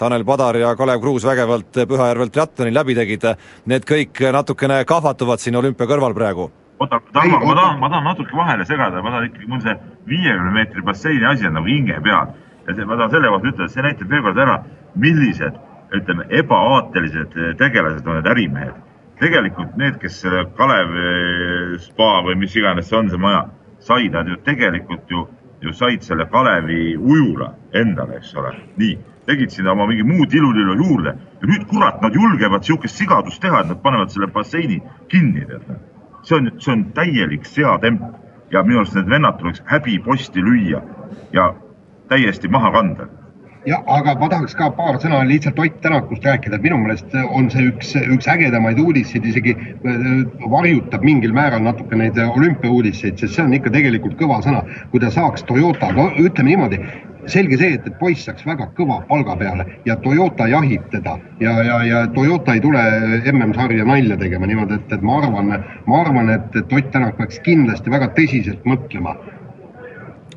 [0.00, 3.26] Tanel Padar ja Kalev Kruus vägevalt Pühajärvel triatloni läbi tegid,
[3.70, 6.48] need kõik natukene kahvatuvad siin olümpia kõrval praegu.
[6.82, 9.76] Oota, Tarmo, ma tahan, ma tahan natuke vahele segada, ma tahan ikkagi, mul see
[10.10, 12.34] viiekümne meetri basseini asi on nagu hinge peal.
[12.66, 14.58] Ja see, ma tahan selle kohta ütelda, see näitab veel kord ära,
[15.06, 15.62] millised
[16.00, 18.82] ütleme, ebaaatelised tegelased on need ärimehed
[19.20, 20.92] tegelikult need, kes selle Kalev
[21.84, 23.46] spa või mis iganes see on, see maja,
[23.84, 25.26] said nad ju tegelikult ju,
[25.62, 28.54] ju said selle Kalevi ujula endale, eks ole.
[28.80, 33.40] nii, tegid sinna oma mingi muu tilulilu juurde ja nüüd kurat, nad julgevad sihukest sigadust
[33.42, 35.66] teha, et nad panevad selle basseini kinni, tead.
[36.22, 38.02] see on, see on täielik seatemp
[38.52, 40.80] ja minu arust need vennad tuleks häbiposti lüüa
[41.32, 41.52] ja
[42.08, 43.08] täiesti maha kanda
[43.66, 47.48] ja aga ma tahaks ka paar sõna lihtsalt Ott Tänakust rääkida, et minu meelest on
[47.52, 50.04] see üks, üks ägedamaid uudiseid, isegi äh,
[50.50, 55.10] varjutab mingil määral natuke neid olümpiauudiseid, sest see on ikka tegelikult kõva sõna, kui ta
[55.14, 56.80] saaks Toyota, no ütleme niimoodi,
[57.30, 61.54] selge see, et, et poiss saaks väga kõva palga peale ja Toyota jahib teda ja,
[61.64, 62.82] ja, ja Toyota ei tule
[63.32, 67.40] MM-sarja nalja tegema niimoodi, et, et ma arvan, ma arvan, et, et Ott Tänak peaks
[67.46, 69.16] kindlasti väga tõsiselt mõtlema.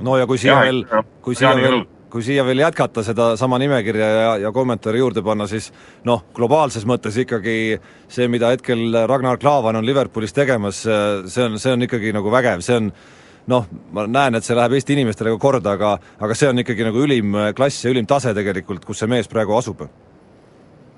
[0.02, 0.84] no ja kui siia ja, veel,
[1.22, 5.70] kui siia veel kui siia veel jätkata sedasama nimekirja ja, ja kommentaari juurde panna, siis
[6.08, 11.76] noh, globaalses mõttes ikkagi see, mida hetkel Ragnar Klavan on Liverpoolis tegemas, see on, see
[11.76, 12.92] on ikkagi nagu vägev, see on
[13.52, 16.88] noh, ma näen, et see läheb Eesti inimestele ka korda, aga aga see on ikkagi
[16.88, 19.88] nagu ülim klass ja ülim tase tegelikult, kus see mees praegu asub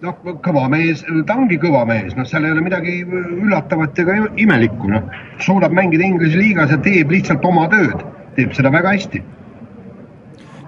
[0.04, 4.94] noh, kõva mees, ta ongi kõva mees, noh, seal ei ole midagi üllatavat ega imelikku,
[4.94, 5.10] noh.
[5.44, 8.06] suudab mängida Inglise liigas ja teeb lihtsalt oma tööd,
[8.38, 9.24] teeb seda väga hästi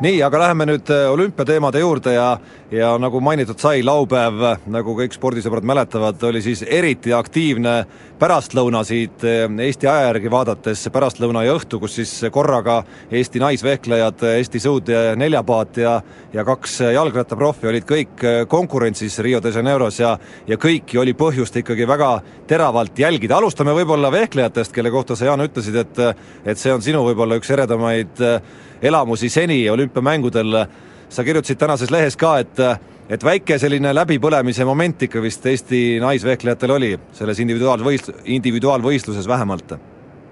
[0.01, 2.37] nii, aga läheme nüüd äh, olümpiateemade juurde ja
[2.71, 4.37] ja nagu mainitud sai, laupäev,
[4.71, 7.73] nagu kõik spordisõbrad mäletavad, oli siis eriti aktiivne
[8.19, 12.79] pärastlõuna siit äh, Eesti aja järgi vaadates, pärastlõuna ja õhtu, kus siis korraga
[13.11, 14.89] Eesti naisvehklejad, Eesti sõud
[15.21, 15.99] neljapaat ja
[16.33, 20.15] ja kaks jalgrattaprofi olid kõik äh, konkurentsis Rio de Janeiros ja
[20.47, 22.15] ja kõiki oli põhjust ikkagi väga
[22.47, 26.03] teravalt jälgida, alustame võib-olla vehklejatest, kelle kohta sa, Jaan, ütlesid, et
[26.45, 28.25] et see on sinu võib-olla üks eredamaid
[28.81, 30.65] elamusi seni olümpiamängudel.
[31.11, 32.59] sa kirjutasid tänases lehes ka, et
[33.09, 39.73] et väike selline läbipõlemise moment ikka vist Eesti naisvehklejatel oli selles individuaalvõist-, individuaalvõistluses vähemalt.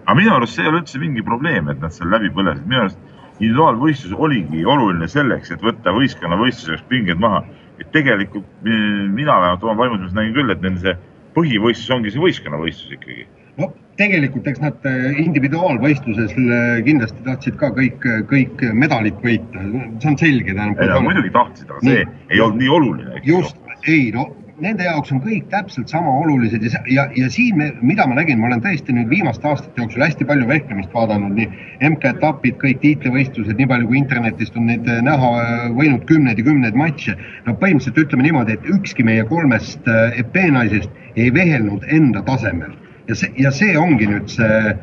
[0.05, 2.85] aga minu arust see ei ole üldse mingi probleem, et nad seal läbi põlesid, minu
[2.85, 2.97] arust
[3.39, 7.43] individuaalvõistlus oligi oluline selleks, et võtta võistkonnavõistluseks pinged maha.
[7.79, 10.95] et tegelikult mina vähemalt oma vaimuses nägin küll, et nende see
[11.35, 17.71] põhivõistlus ongi see võistkonnavõistlus ikkagi no tegelikult, eks nad äh, individuaalvõistluses äh, kindlasti tahtsid ka
[17.75, 19.63] kõik, kõik medalid võita,
[19.99, 20.55] see on selge.
[20.55, 23.23] muidugi tahtsid, aga see nii, ei olnud nii oluline.
[23.27, 27.69] just, ei no nende jaoks on kõik täpselt sama olulised ja, ja, ja siin, me,
[27.79, 31.47] mida ma nägin, ma olen tõesti nüüd viimaste aastate jooksul hästi palju vehklemist vaadanud, nii
[31.93, 35.31] MK-etapid, kõik tiitlivõistlused, nii palju kui internetist on neid näha
[35.77, 37.15] võinud kümneid ja kümneid matše.
[37.47, 39.88] no põhimõtteliselt ütleme niimoodi, et ükski meie kolmest
[40.19, 42.75] EP naisest ei vehelnud enda tasemel
[43.09, 44.75] ja see, ja see ongi nüüd see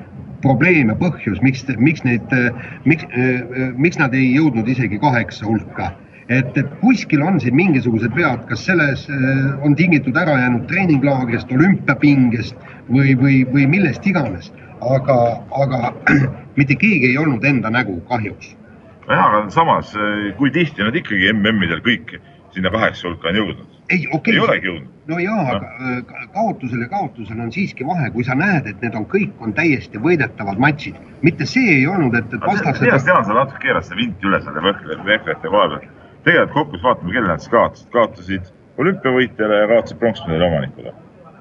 [0.45, 2.35] probleem ja põhjus, miks, miks neid,
[2.89, 3.07] miks,
[3.79, 5.93] miks nad ei jõudnud isegi kaheksa hulka.
[6.29, 9.05] et, et kuskil on siin mingisugused vead, kas selles
[9.63, 12.57] on tingitud ära jäänud treeninglaagrist, olümpiapingest
[12.91, 14.53] või, või, või millest iganes.
[14.83, 15.19] aga,
[15.63, 15.93] aga
[16.59, 18.57] mitte keegi ei olnud enda nägu kahjuks.
[19.09, 19.95] jah, aga samas,
[20.39, 22.19] kui tihti nad ikkagi MM-idel kõik
[22.55, 23.76] sinna kaheksa hulka on jõudnud.
[23.91, 24.89] ei, okei jõudnud.
[25.07, 28.83] no jaa, aga äh, ka- kaotusel ja kaotusel on siiski vahe, kui sa näed, et
[28.83, 32.87] need on kõik on täiesti võidetavad matšid, mitte see ei olnud, et, et vastased.
[33.07, 35.91] tean, sa natuke keeras seda vinti üle selle vehklejate koha pealt.
[36.27, 37.91] tegelikult kokku, vaatame, kellele nad siis kaotasid.
[37.95, 40.95] kaotasid olümpiavõitjale ja kaotasid pronksmedali omanikule.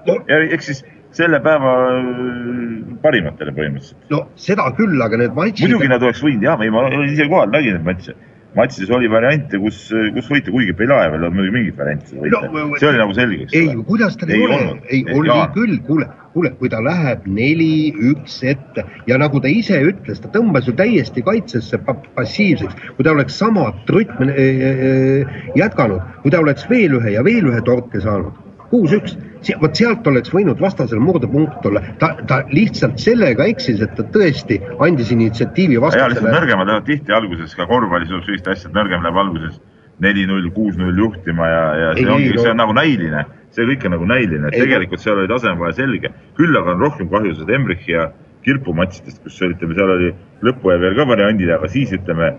[0.05, 0.83] No- ja ehk siis
[1.15, 4.05] selle päeva äh, parimatele põhimõtteliselt.
[4.13, 5.67] no seda küll, aga need matšid.
[5.67, 8.15] muidugi nad oleks võinud jah, ma olin ise kohal, nägin neid matše.
[8.55, 9.79] Matšides oli variante, kus,
[10.15, 13.15] kus võita, kuigi Belajevel ei olnud muidugi mingit varianti seda võita No, see oli nagu
[13.17, 15.51] selge, ei kuidas tal Ei ole ei Ei, oli Jaan.
[15.55, 20.69] küll, kuule, kuule, kui ta läheb neli-üks ette ja nagu ta ise ütles, ta tõmbas
[20.69, 26.67] ju täiesti kaitsesse pa passiivseks, kui ta oleks sama rütmi äh, jätkanud, kui ta oleks
[26.71, 28.44] veel ühe ja veel ühe torke saanud,
[28.75, 29.15] kuus-üks,
[29.61, 34.59] vot sealt oleks võinud vastasel murdepunkt olla, ta, ta lihtsalt sellega eksis, et ta tõesti
[34.83, 36.33] andis initsiatiivi ja vastasele.
[36.33, 39.61] nõrgemad lähevad tihti alguses ka korvpallis on sellist asja, et nõrgem läheb alguses
[40.03, 43.23] neli-null, kuus-null juhtima ja, ja see Ei, ongi, see on nagu näiline,
[43.55, 46.11] see kõik on nagu näiline, tegelikult seal oli taseme vahe selge.
[46.35, 48.09] küll aga on rohkem kahju seda Embrichi ja
[48.45, 50.11] Kirpu matšidest, kus ütleme, seal oli
[50.45, 52.33] lõpuajal veel ka variandid, aga siis ütleme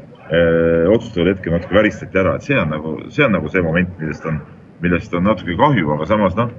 [0.93, 4.27] otsustaval hetkel natuke väristati ära, et see on nagu, see on nagu see moment, millest
[4.27, 4.41] on,
[4.83, 6.53] millest on natuke kahju, aga samas noh,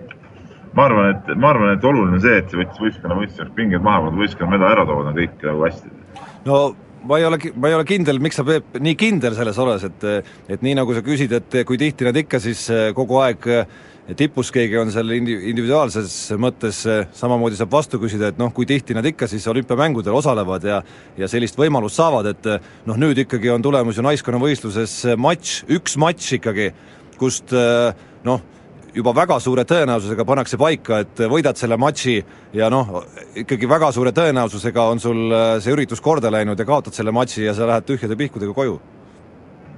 [0.78, 3.86] ma arvan, et ma arvan, et oluline on see, et see võttis võistkonna võistluseks pinged
[3.86, 5.96] maha, võistkonna meda ära tood, on kõik nagu hästi.
[6.50, 6.62] no
[7.08, 10.08] ma ei ole, ma ei ole kindel, miks sa, Peep, nii kindel selles oled, et
[10.56, 13.64] et nii nagu sa küsid, et kui tihti nad ikka siis eh, kogu aeg eh,
[14.18, 16.84] tipus keegi on seal indi-, individuaalses mõttes,
[17.18, 20.82] samamoodi saab vastu küsida, et noh, kui tihti nad ikka siis olümpiamängudel osalevad ja
[21.18, 25.62] ja sellist võimalust saavad, et eh, noh, nüüd ikkagi on tulemus ju naiskonnavõistluses eh, matš,
[25.78, 26.72] üks matš ikkagi,
[27.20, 28.42] kust eh, noh,
[28.98, 32.18] juba väga suure tõenäosusega pannakse paika, et võidad selle matši
[32.58, 33.02] ja noh,
[33.44, 37.48] ikkagi väga suure tõenäosusega on sul äh, see üritus korda läinud ja kaotad selle matši
[37.48, 38.80] ja sa lähed tühjade pihkudega koju.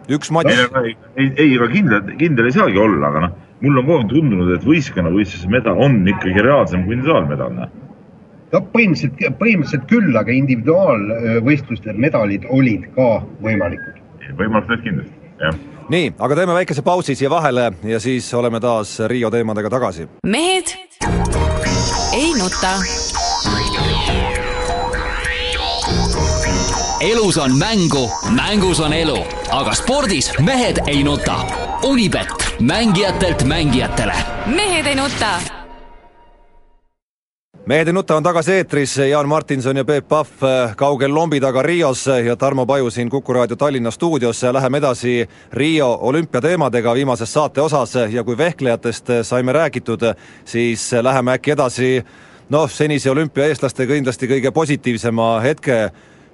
[0.10, 0.96] üks ei, matš, ei,
[1.36, 4.66] ei, ega kindel, kindel ei saagi olla, aga noh, mul on kogu aeg tundunud, et
[4.66, 7.74] võistkonnavõistluse medal on ikkagi reaalsem kui individuaalmedal, noh.
[8.54, 13.12] no põhimõtteliselt, põhimõtteliselt küll, aga individuaalvõistluste medalid olid ka
[13.44, 14.00] võimalikud.
[14.40, 15.60] võimalik need kindlasti, jah.
[15.90, 20.08] nii, aga teeme väikese pausi siia vahele ja siis oleme taas Riio teemadega tagasi.
[20.24, 20.76] mehed
[22.14, 22.74] ei nuta.
[27.02, 29.18] elus on mängu, mängus on elu,
[29.52, 31.40] aga spordis mehed ei nuta.
[31.84, 32.28] Unibet,
[32.60, 34.14] mängijatelt mängijatele
[34.46, 35.40] mehed ei nuta
[37.70, 41.62] mehed ei nuta on tagasi eetris, Jaan Martinson ja Peep Pahv äh, kaugel lombi taga
[41.62, 44.42] Rios ja Tarmo Paju siin Kuku raadio Tallinna stuudios.
[44.44, 50.02] Läheme edasi Riio olümpiateemadega viimases saate osas ja kui vehklejatest saime räägitud,
[50.46, 51.92] siis läheme äkki edasi
[52.50, 55.92] noh, senise olümpia eestlaste kindlasti kõige positiivsema hetke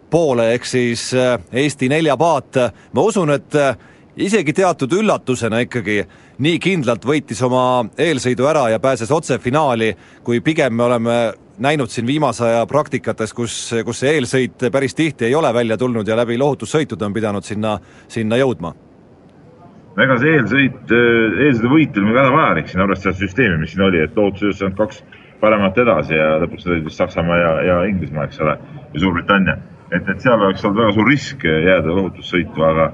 [0.09, 2.55] poole, ehk siis äh, Eesti neljapaat.
[2.93, 3.75] ma usun, et äh,
[4.17, 5.99] isegi teatud üllatusena ikkagi
[6.43, 9.91] nii kindlalt võitis oma eelsõidu ära ja pääses otse finaali,
[10.23, 11.17] kui pigem me oleme
[11.59, 16.07] näinud siin viimase aja praktikates, kus, kus see eelsõit päris tihti ei ole välja tulnud
[16.07, 18.73] ja läbi lohutussõitude on pidanud sinna, sinna jõudma.
[19.95, 24.03] no ega see eelsõit, eelsõidu võit oli väga vajalik siin arvestades süsteemi, mis siin oli,
[24.03, 25.03] et lootuses saanud kaks
[25.39, 28.57] paremat edasi ja lõpuks olid vist Saksamaa ja, ja Inglismaa, eks ole,
[28.93, 29.57] ja Suurbritannia.
[29.91, 32.91] et, et seal oleks olnud väga suur risk jääda lohutussõitu, aga,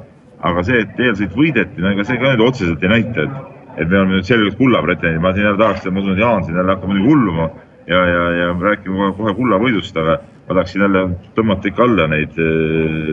[0.49, 3.87] aga see, et eelsõit võideti, no ega see ka nüüd otseselt ei näita, et, et
[3.87, 6.59] me oleme nüüd selgelt kulla pretendendid, ma siin jälle tahaks, ma usun, et Jaan siin
[6.59, 7.47] jälle hakkab muidugi hulluma
[7.87, 12.07] ja, ja, ja rääkima kohe, kohe kulla võidust, aga ma tahaksin jälle tõmmata ikka alla
[12.11, 12.37] neid,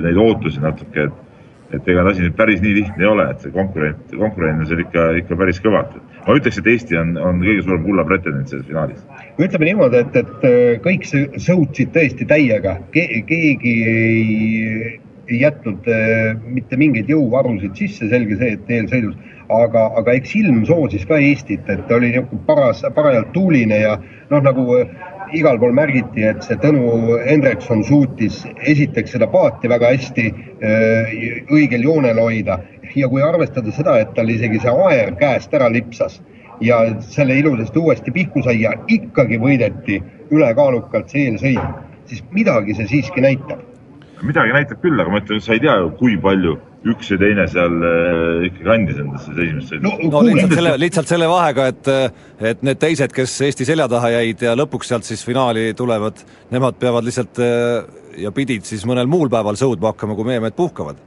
[0.05, 1.25] neid ootusi natuke, et
[1.77, 4.81] et ega asi nüüd päris nii lihtne ei ole, et see konkurent, konkurent on seal
[4.81, 5.99] ikka, ikka päris kõvat.
[6.25, 9.03] ma ütleks, et Eesti on, on kõige suurem kulla pretendent selles finaalis.
[9.37, 16.37] ütleme niimoodi, et, et kõik sõ- sõutsid tõesti täiega Ke,, keegi ei, ei jätnud äh,
[16.45, 19.17] mitte mingeid jõuvarusid sisse, selge see, et eelsõidus,
[19.53, 23.95] aga, aga eks ilm soosis ka Eestit, et oli niisugune paras, parajalt tuuline ja
[24.31, 24.91] noh, nagu äh,
[25.37, 31.14] igal pool märgiti, et see Tõnu Hendrikson suutis esiteks seda paati väga hästi äh,
[31.53, 32.61] õigel joonel hoida
[32.97, 36.21] ja kui arvestada seda, et tal isegi see aer käest ära lipsas
[36.61, 40.01] ja selle ilusasti uuesti pihku sai ja ikkagi võideti
[40.35, 43.62] ülekaalukalt see eelsõit, siis midagi see siiski näitab.
[44.26, 46.57] Midagi näitab küll, aga ma ütlen, sa ei tea ju, kui palju
[46.88, 50.22] üks ja teine seal äh, ikkagi andis endasse esimest sõidu no, no..
[50.28, 51.90] lihtsalt selle, lihtsalt selle vahega, et
[52.52, 56.22] et need teised, kes Eesti selja taha jäid ja lõpuks sealt siis finaali tulevad,
[56.54, 60.57] nemad peavad lihtsalt eh, ja pidid siis mõnel muul päeval sõudma hakkama, kui meie mehed
[60.59, 61.00] puhkavad.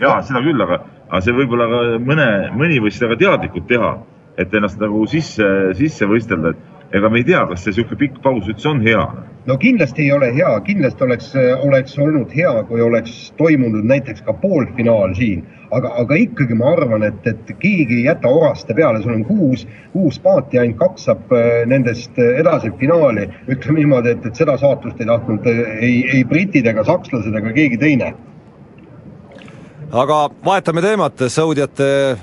[0.00, 3.92] jaa, seda küll, aga, aga see võib-olla ka mõne, mõni võis seda ka teadlikult teha,
[4.40, 5.46] et ennast nagu sisse,
[5.76, 9.02] sisse võistelda, et ega me ei tea, kas see niisugune pikk paus üldse on hea.
[9.46, 14.34] no kindlasti ei ole hea, kindlasti oleks, oleks olnud hea, kui oleks toimunud näiteks ka
[14.42, 15.44] poolfinaal siin,
[15.74, 19.66] aga, aga ikkagi ma arvan, et, et keegi ei jäta oraste peale, sul on kuus,
[19.92, 23.28] kuus paati, ainult kaks saab äh, nendest edasi finaali.
[23.48, 27.54] ütleme niimoodi, et, et seda saatust ei tahtnud äh, ei, ei britid ega sakslased ega
[27.56, 28.14] keegi teine.
[29.92, 32.16] aga vahetame teemat, Saudiate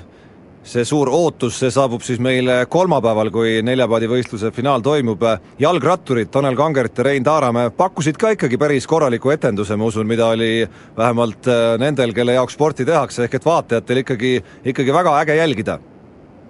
[0.64, 5.22] see suur ootus, see saabub siis meile kolmapäeval, kui neljapaadivõistluse finaal toimub.
[5.60, 10.26] jalgratturid Tanel Kangert ja Rein Taaramäe pakkusid ka ikkagi päris korraliku etenduse, ma usun, mida
[10.32, 14.32] oli vähemalt äh, nendel, kelle jaoks sporti tehakse, ehk et vaatajatel ikkagi,
[14.64, 15.78] ikkagi väga äge jälgida.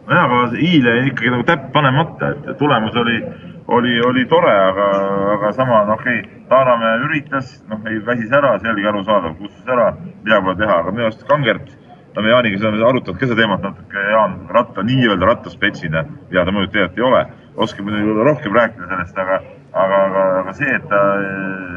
[0.06, 3.20] nojah, aga jäi ikkagi nagu täpp panemata, et tulemus oli,
[3.68, 4.90] oli, oli tore, aga,
[5.34, 9.94] aga sama, no okei okay,, Taaramäe üritas, noh, ei väsis ära, selge arusaadav, kutsus ära,
[10.22, 11.72] midagi pole teha, aga minu arust Kangert
[12.14, 16.54] no me Jaaniga oleme arutanud ka seda teemat natuke, Jaan ratta, nii-öelda rattaspetsina, mida ta
[16.54, 17.22] muidugi tegelikult ei ole,
[17.66, 19.40] oskab muidugi rohkem rääkida sellest, aga,
[19.72, 21.02] aga, aga, aga see, et ta,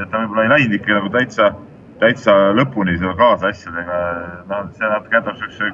[0.03, 1.49] et ta võib-olla ei läinud ikka nagu täitsa,
[2.03, 3.99] täitsa lõpuni selle kaasasjadega,
[4.51, 5.73] noh, see natuke jätab siukse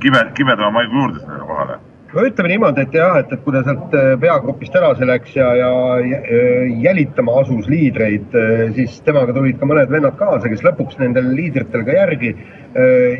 [0.00, 1.80] kibe, kibedama maigu juurde sellele kohale
[2.14, 5.48] no ütleme niimoodi, et jah, et, et kui ta sealt äh, peagrupist edasi läks ja,
[5.58, 10.98] ja äh, jälitama asus liidreid, äh, siis temaga tulid ka mõned vennad kaasa, kes lõpuks
[11.02, 12.34] nendel liidritel ka järgi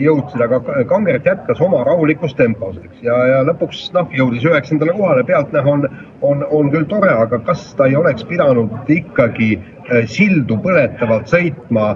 [0.05, 5.25] jõudsid, aga Kangert jätkas oma rahulikus tempos, eks, ja, ja lõpuks noh, jõudis üheksandale kohale,
[5.27, 5.87] pealtnäha on,
[6.21, 9.57] on, on küll tore, aga kas ta ei oleks pidanud ikkagi
[10.13, 11.89] sildu põletavalt sõitma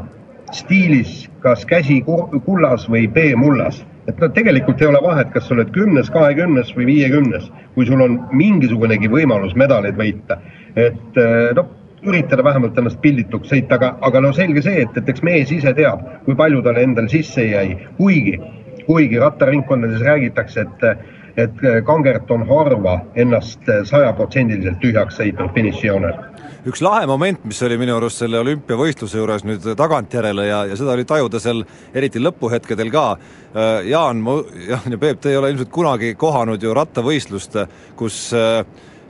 [0.57, 5.55] stiilis kas käsi kullas või B mullas et no tegelikult ei ole vahet, kas sa
[5.57, 10.41] oled kümnes, kahekümnes või viiekümnes, kui sul on mingisugunegi võimalus medaleid võita.
[10.77, 11.69] et eh, noh,
[12.03, 15.75] üritada vähemalt ennast pildituks sõita, aga, aga no selge see, et, et eks mees ise
[15.77, 18.39] teab, kui palju tal endal sisse jäi, kuigi,
[18.87, 21.05] kuigi rattaringkondades räägitakse, et,
[21.45, 26.19] et Kangert on harva ennast sajaprotsendiliselt tühjaks sõitnud finišijoonel
[26.69, 30.95] üks lahe moment, mis oli minu arust selle olümpiavõistluse juures nüüd tagantjärele ja, ja seda
[30.95, 33.07] oli tajuda seal eriti lõpuhetkedel ka.
[33.53, 34.23] Äh, Jaan,
[34.69, 37.59] Jaan ja Peep, te ei ole ilmselt kunagi kohanud ju rattavõistlust,
[37.99, 38.63] kus äh,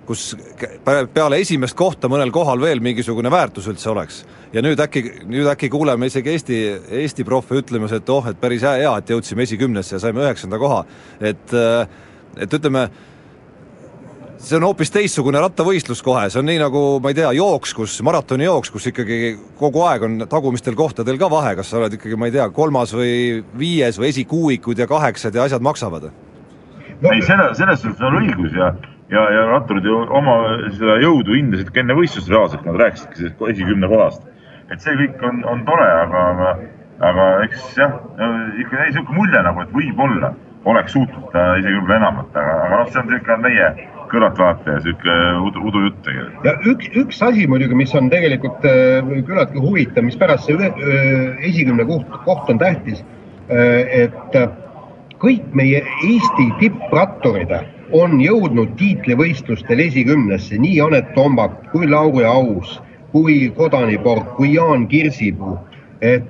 [0.07, 0.33] kus
[0.85, 4.25] peale esimest kohta mõnel kohal veel mingisugune väärtus üldse oleks.
[4.53, 6.59] ja nüüd äkki, nüüd äkki kuuleme isegi Eesti,
[7.03, 10.85] Eesti profe ütlemas, et oh, et päris hea, et jõudsime esikümnesse ja saime üheksanda koha.
[11.21, 11.87] et, äh,
[12.37, 12.89] et ütleme
[14.43, 17.95] see on hoopis teistsugune rattavõistlus kohe, see on nii nagu ma ei tea, jooks, kus,
[18.07, 22.29] maratonijooks, kus ikkagi kogu aeg on tagumistel kohtadel ka vahe, kas sa oled ikkagi, ma
[22.29, 23.15] ei tea, kolmas või
[23.59, 26.11] viies või esikuuikud ja kaheksad ja asjad maksavad
[27.11, 28.69] ei, selle, selles suhtes on õigus ja,
[29.11, 30.37] ja, ja ratturid ju oma
[30.75, 34.29] seda jõudu hindasid ka enne võistlust reaalselt, nad rääkisidki sellest esikümne kohast.
[34.71, 36.53] et see kõik on, on tore, aga, aga,
[37.11, 37.99] aga eks jah,
[38.63, 40.33] ikka jäi niisugune mulje nagu, et võib-olla
[40.65, 43.73] oleks suutnud isegi võib-olla enamat, aga, aga noh, see on niisugune meie
[44.13, 46.47] kõrvaltvaataja sihuke udu, udujutt tegelikult.
[46.47, 51.47] ja üks, üks asi muidugi, mis on tegelikult äh, küllaltki huvitav, mispärast see ühe, äh,
[51.51, 53.03] esikümne koht, koht on tähtis
[53.49, 54.07] äh,.
[54.07, 54.37] et
[55.23, 57.53] kõik meie Eesti tippratturid
[57.95, 62.79] on jõudnud tiitlivõistlustel esikümnesse, nii Anett Tombak kui Lauri Aus,
[63.13, 65.59] kui Kodanipork, kui Jaan Kirsipuu.
[66.01, 66.25] et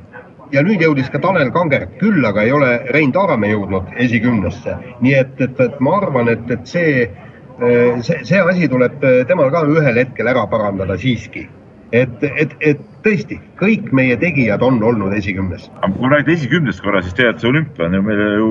[0.53, 4.77] ja nüüd jõudis ka Tanel Kangert, küll aga ei ole Rein Taaramäe jõudnud esikümnesse.
[5.01, 7.09] nii et, et, et ma arvan, et, et see
[7.59, 11.49] see, see asi tuleb äh, temal ka ühel hetkel ära parandada siiski.
[11.93, 15.69] et, et, et tõesti, kõik meie tegijad on olnud esikümnes.
[15.83, 18.51] aga kui räägida esikümnest korra, siis tegelikult see olümpia on ju meile ju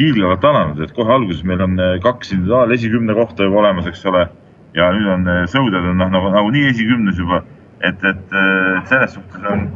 [0.00, 4.06] hiiglevalt alanud, et kohe alguses meil on äh, kaks individuaal esikümne kohta juba olemas, eks
[4.10, 4.26] ole.
[4.74, 7.42] ja nüüd on sõudjad on noh, nagu nagunii esikümnes juba,
[7.84, 9.66] et, et, et selles suhtes on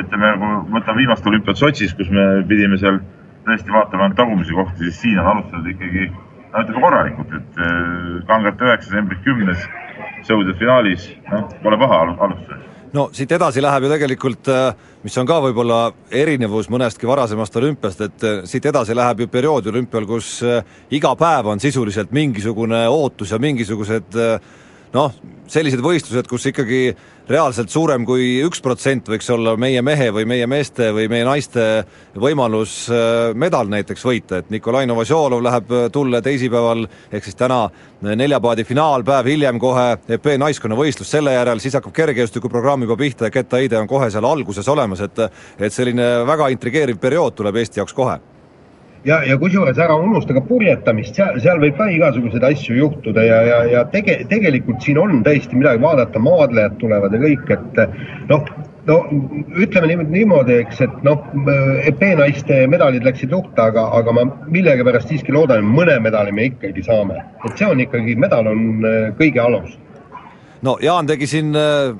[0.00, 3.02] ütleme, kui võtame viimast olümpiat Sotšis, kus me pidime seal
[3.46, 6.08] tõesti vaatama ainult tagumisi kohti, siis siin on alustatud ikkagi
[6.52, 9.64] no ütleme korralikult, et äh, Kangert üheksas, Embrik kümnes,
[10.28, 15.28] sõudjad finaalis, noh, pole paha alustuseks no siit edasi läheb ju tegelikult, äh, mis on
[15.28, 15.78] ka võib-olla
[16.12, 20.34] erinevus mõnestki varasemast olümpiast, et äh, siit edasi läheb ju periood olümpial, kus
[20.92, 24.20] iga päev on sisuliselt mingisugune ootus ja mingisugused
[24.92, 25.16] noh,
[25.48, 26.84] sellised võistlused, kus ikkagi
[27.30, 31.66] reaalselt suurem kui üks protsent võiks olla meie mehe või meie meeste või meie naiste
[32.18, 37.60] võimalus äh, medal näiteks võita, et Nikolai Novosjolov läheb äh, tulle teisipäeval, ehk siis täna
[37.68, 43.30] äh, neljapaadi finaalpäev, hiljem kohe EP naiskonna võistlus, selle järel siis hakkab kergejõustikuprogramm juba pihta
[43.30, 45.24] ja Ketta Heide on kohe seal alguses olemas, et
[45.62, 48.18] et selline väga intrigeeriv periood tuleb Eesti jaoks kohe
[49.04, 53.40] ja, ja kusjuures ära unusta ka purjetamist, seal, seal võib ka igasuguseid asju juhtuda ja,
[53.48, 57.80] ja, ja tege, tegelikult siin on tõesti midagi vaadata, maadlejad tulevad ja kõik, et
[58.30, 58.46] noh,
[58.88, 58.98] no
[59.62, 61.26] ütleme niimoodi, eks, et noh,
[61.86, 66.86] epeenaiste medalid läksid luhta, aga, aga ma millegipärast siiski loodan, et mõne medali me ikkagi
[66.86, 67.22] saame.
[67.44, 69.78] et see on ikkagi, medal on äh, kõige alus.
[70.62, 71.94] no Jaan tegi siin, äh,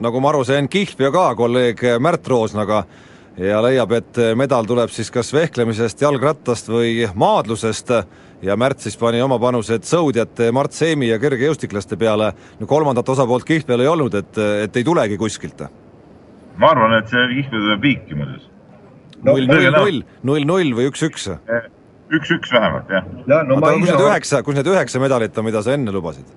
[0.00, 2.84] nagu ma aru sain, kihlveo ka kolleeg Märt Roosnaga
[3.38, 7.92] ja leiab, et medal tuleb siis kas vehklemisest, jalgrattast või maadlusest
[8.42, 13.46] ja Märt siis pani oma panused sõudjate Mart Seemi ja kergejõustiklaste peale, no kolmandat osapoolt
[13.46, 15.66] kihlveol ei olnud, et, et ei tulegi kuskilt
[16.58, 18.46] ma arvan, et see kihlveo tuleb viiki muuseas.
[19.26, 21.28] null, null, null, null, null või üks-üks?
[22.18, 23.06] üks-üks vähemalt, jah.
[23.28, 26.30] ja, no oota, kus need üheksa, kus need üheksa medalit on, mida sa enne lubasid?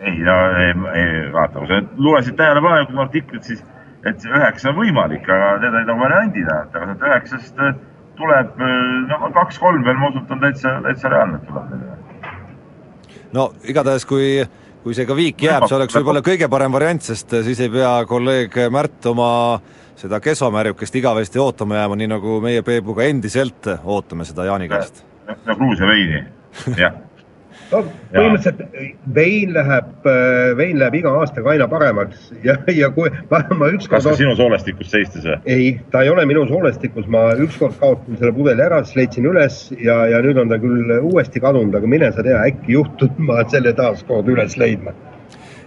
[0.00, 3.62] ei, no ei, ei, vaata, kui sa lugesid tähelepanelikult artiklit, siis
[4.08, 7.78] et üheksa on võimalik, aga need olid nagu variandid, aga sealt üheksast äh,
[8.18, 12.28] tuleb, äh, no kaks-kolm veel, ma usun, et on täitsa, täitsa reaalne, et tuleb.
[13.36, 14.36] no igatahes, kui
[14.84, 17.72] kui see ka viik jääb, see oleks võib-olla kõige parem variant, sest äh, siis ei
[17.72, 19.30] pea kolleeg Märt oma
[19.96, 25.04] seda kesomärjukest igavesti ootama jääma, nii nagu meie Peebuga endiselt ootame seda Jaani käest.
[25.48, 26.26] Gruusia veini,
[26.76, 27.00] jah
[27.72, 27.80] no
[28.12, 28.60] põhimõtteliselt
[29.14, 33.96] vein läheb, äh, vein läheb iga aastaga aina paremaks ja, ja kui ma, ma ükskord.
[33.98, 35.38] kas ta sinu soolestikus seistis või?
[35.56, 39.64] ei, ta ei ole minu soolestikus, ma ükskord kaotasin selle pudeli ära, siis leidsin üles
[39.78, 43.42] ja, ja nüüd on ta küll uuesti kadunud, aga mine sa tea, äkki juhtub ma
[43.50, 44.94] selle taas kord üles leidma.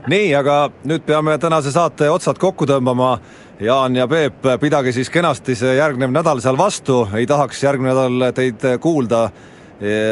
[0.07, 3.17] nii, aga nüüd peame tänase saate otsad kokku tõmbama.
[3.57, 8.27] Jaan ja Peep, pidage siis kenasti see järgnev nädal seal vastu, ei tahaks järgmine nädal
[8.37, 9.23] teid kuulda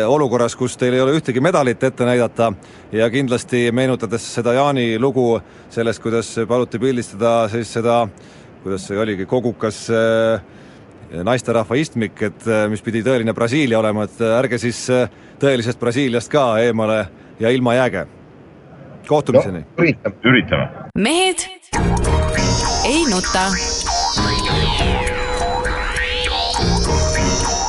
[0.08, 2.52] olukorras, kus teil ei ole ühtegi medalit ette näidata
[2.94, 5.40] ja kindlasti meenutades seda Jaani lugu
[5.74, 8.04] sellest, kuidas paluti pildistada siis seda,
[8.64, 9.88] kuidas see oligi, kogukas
[11.26, 14.86] naisterahva istmik, et mis pidi tõeline Brasiilia olema, et ärge siis
[15.42, 17.06] tõelisest Brasiiliast ka eemale
[17.40, 18.06] ja ilma jääge.
[19.08, 19.66] kohtumiseni no,.
[19.78, 20.16] üritame.
[20.24, 20.70] üritame.
[20.98, 21.46] mehed
[22.86, 23.50] ei nuta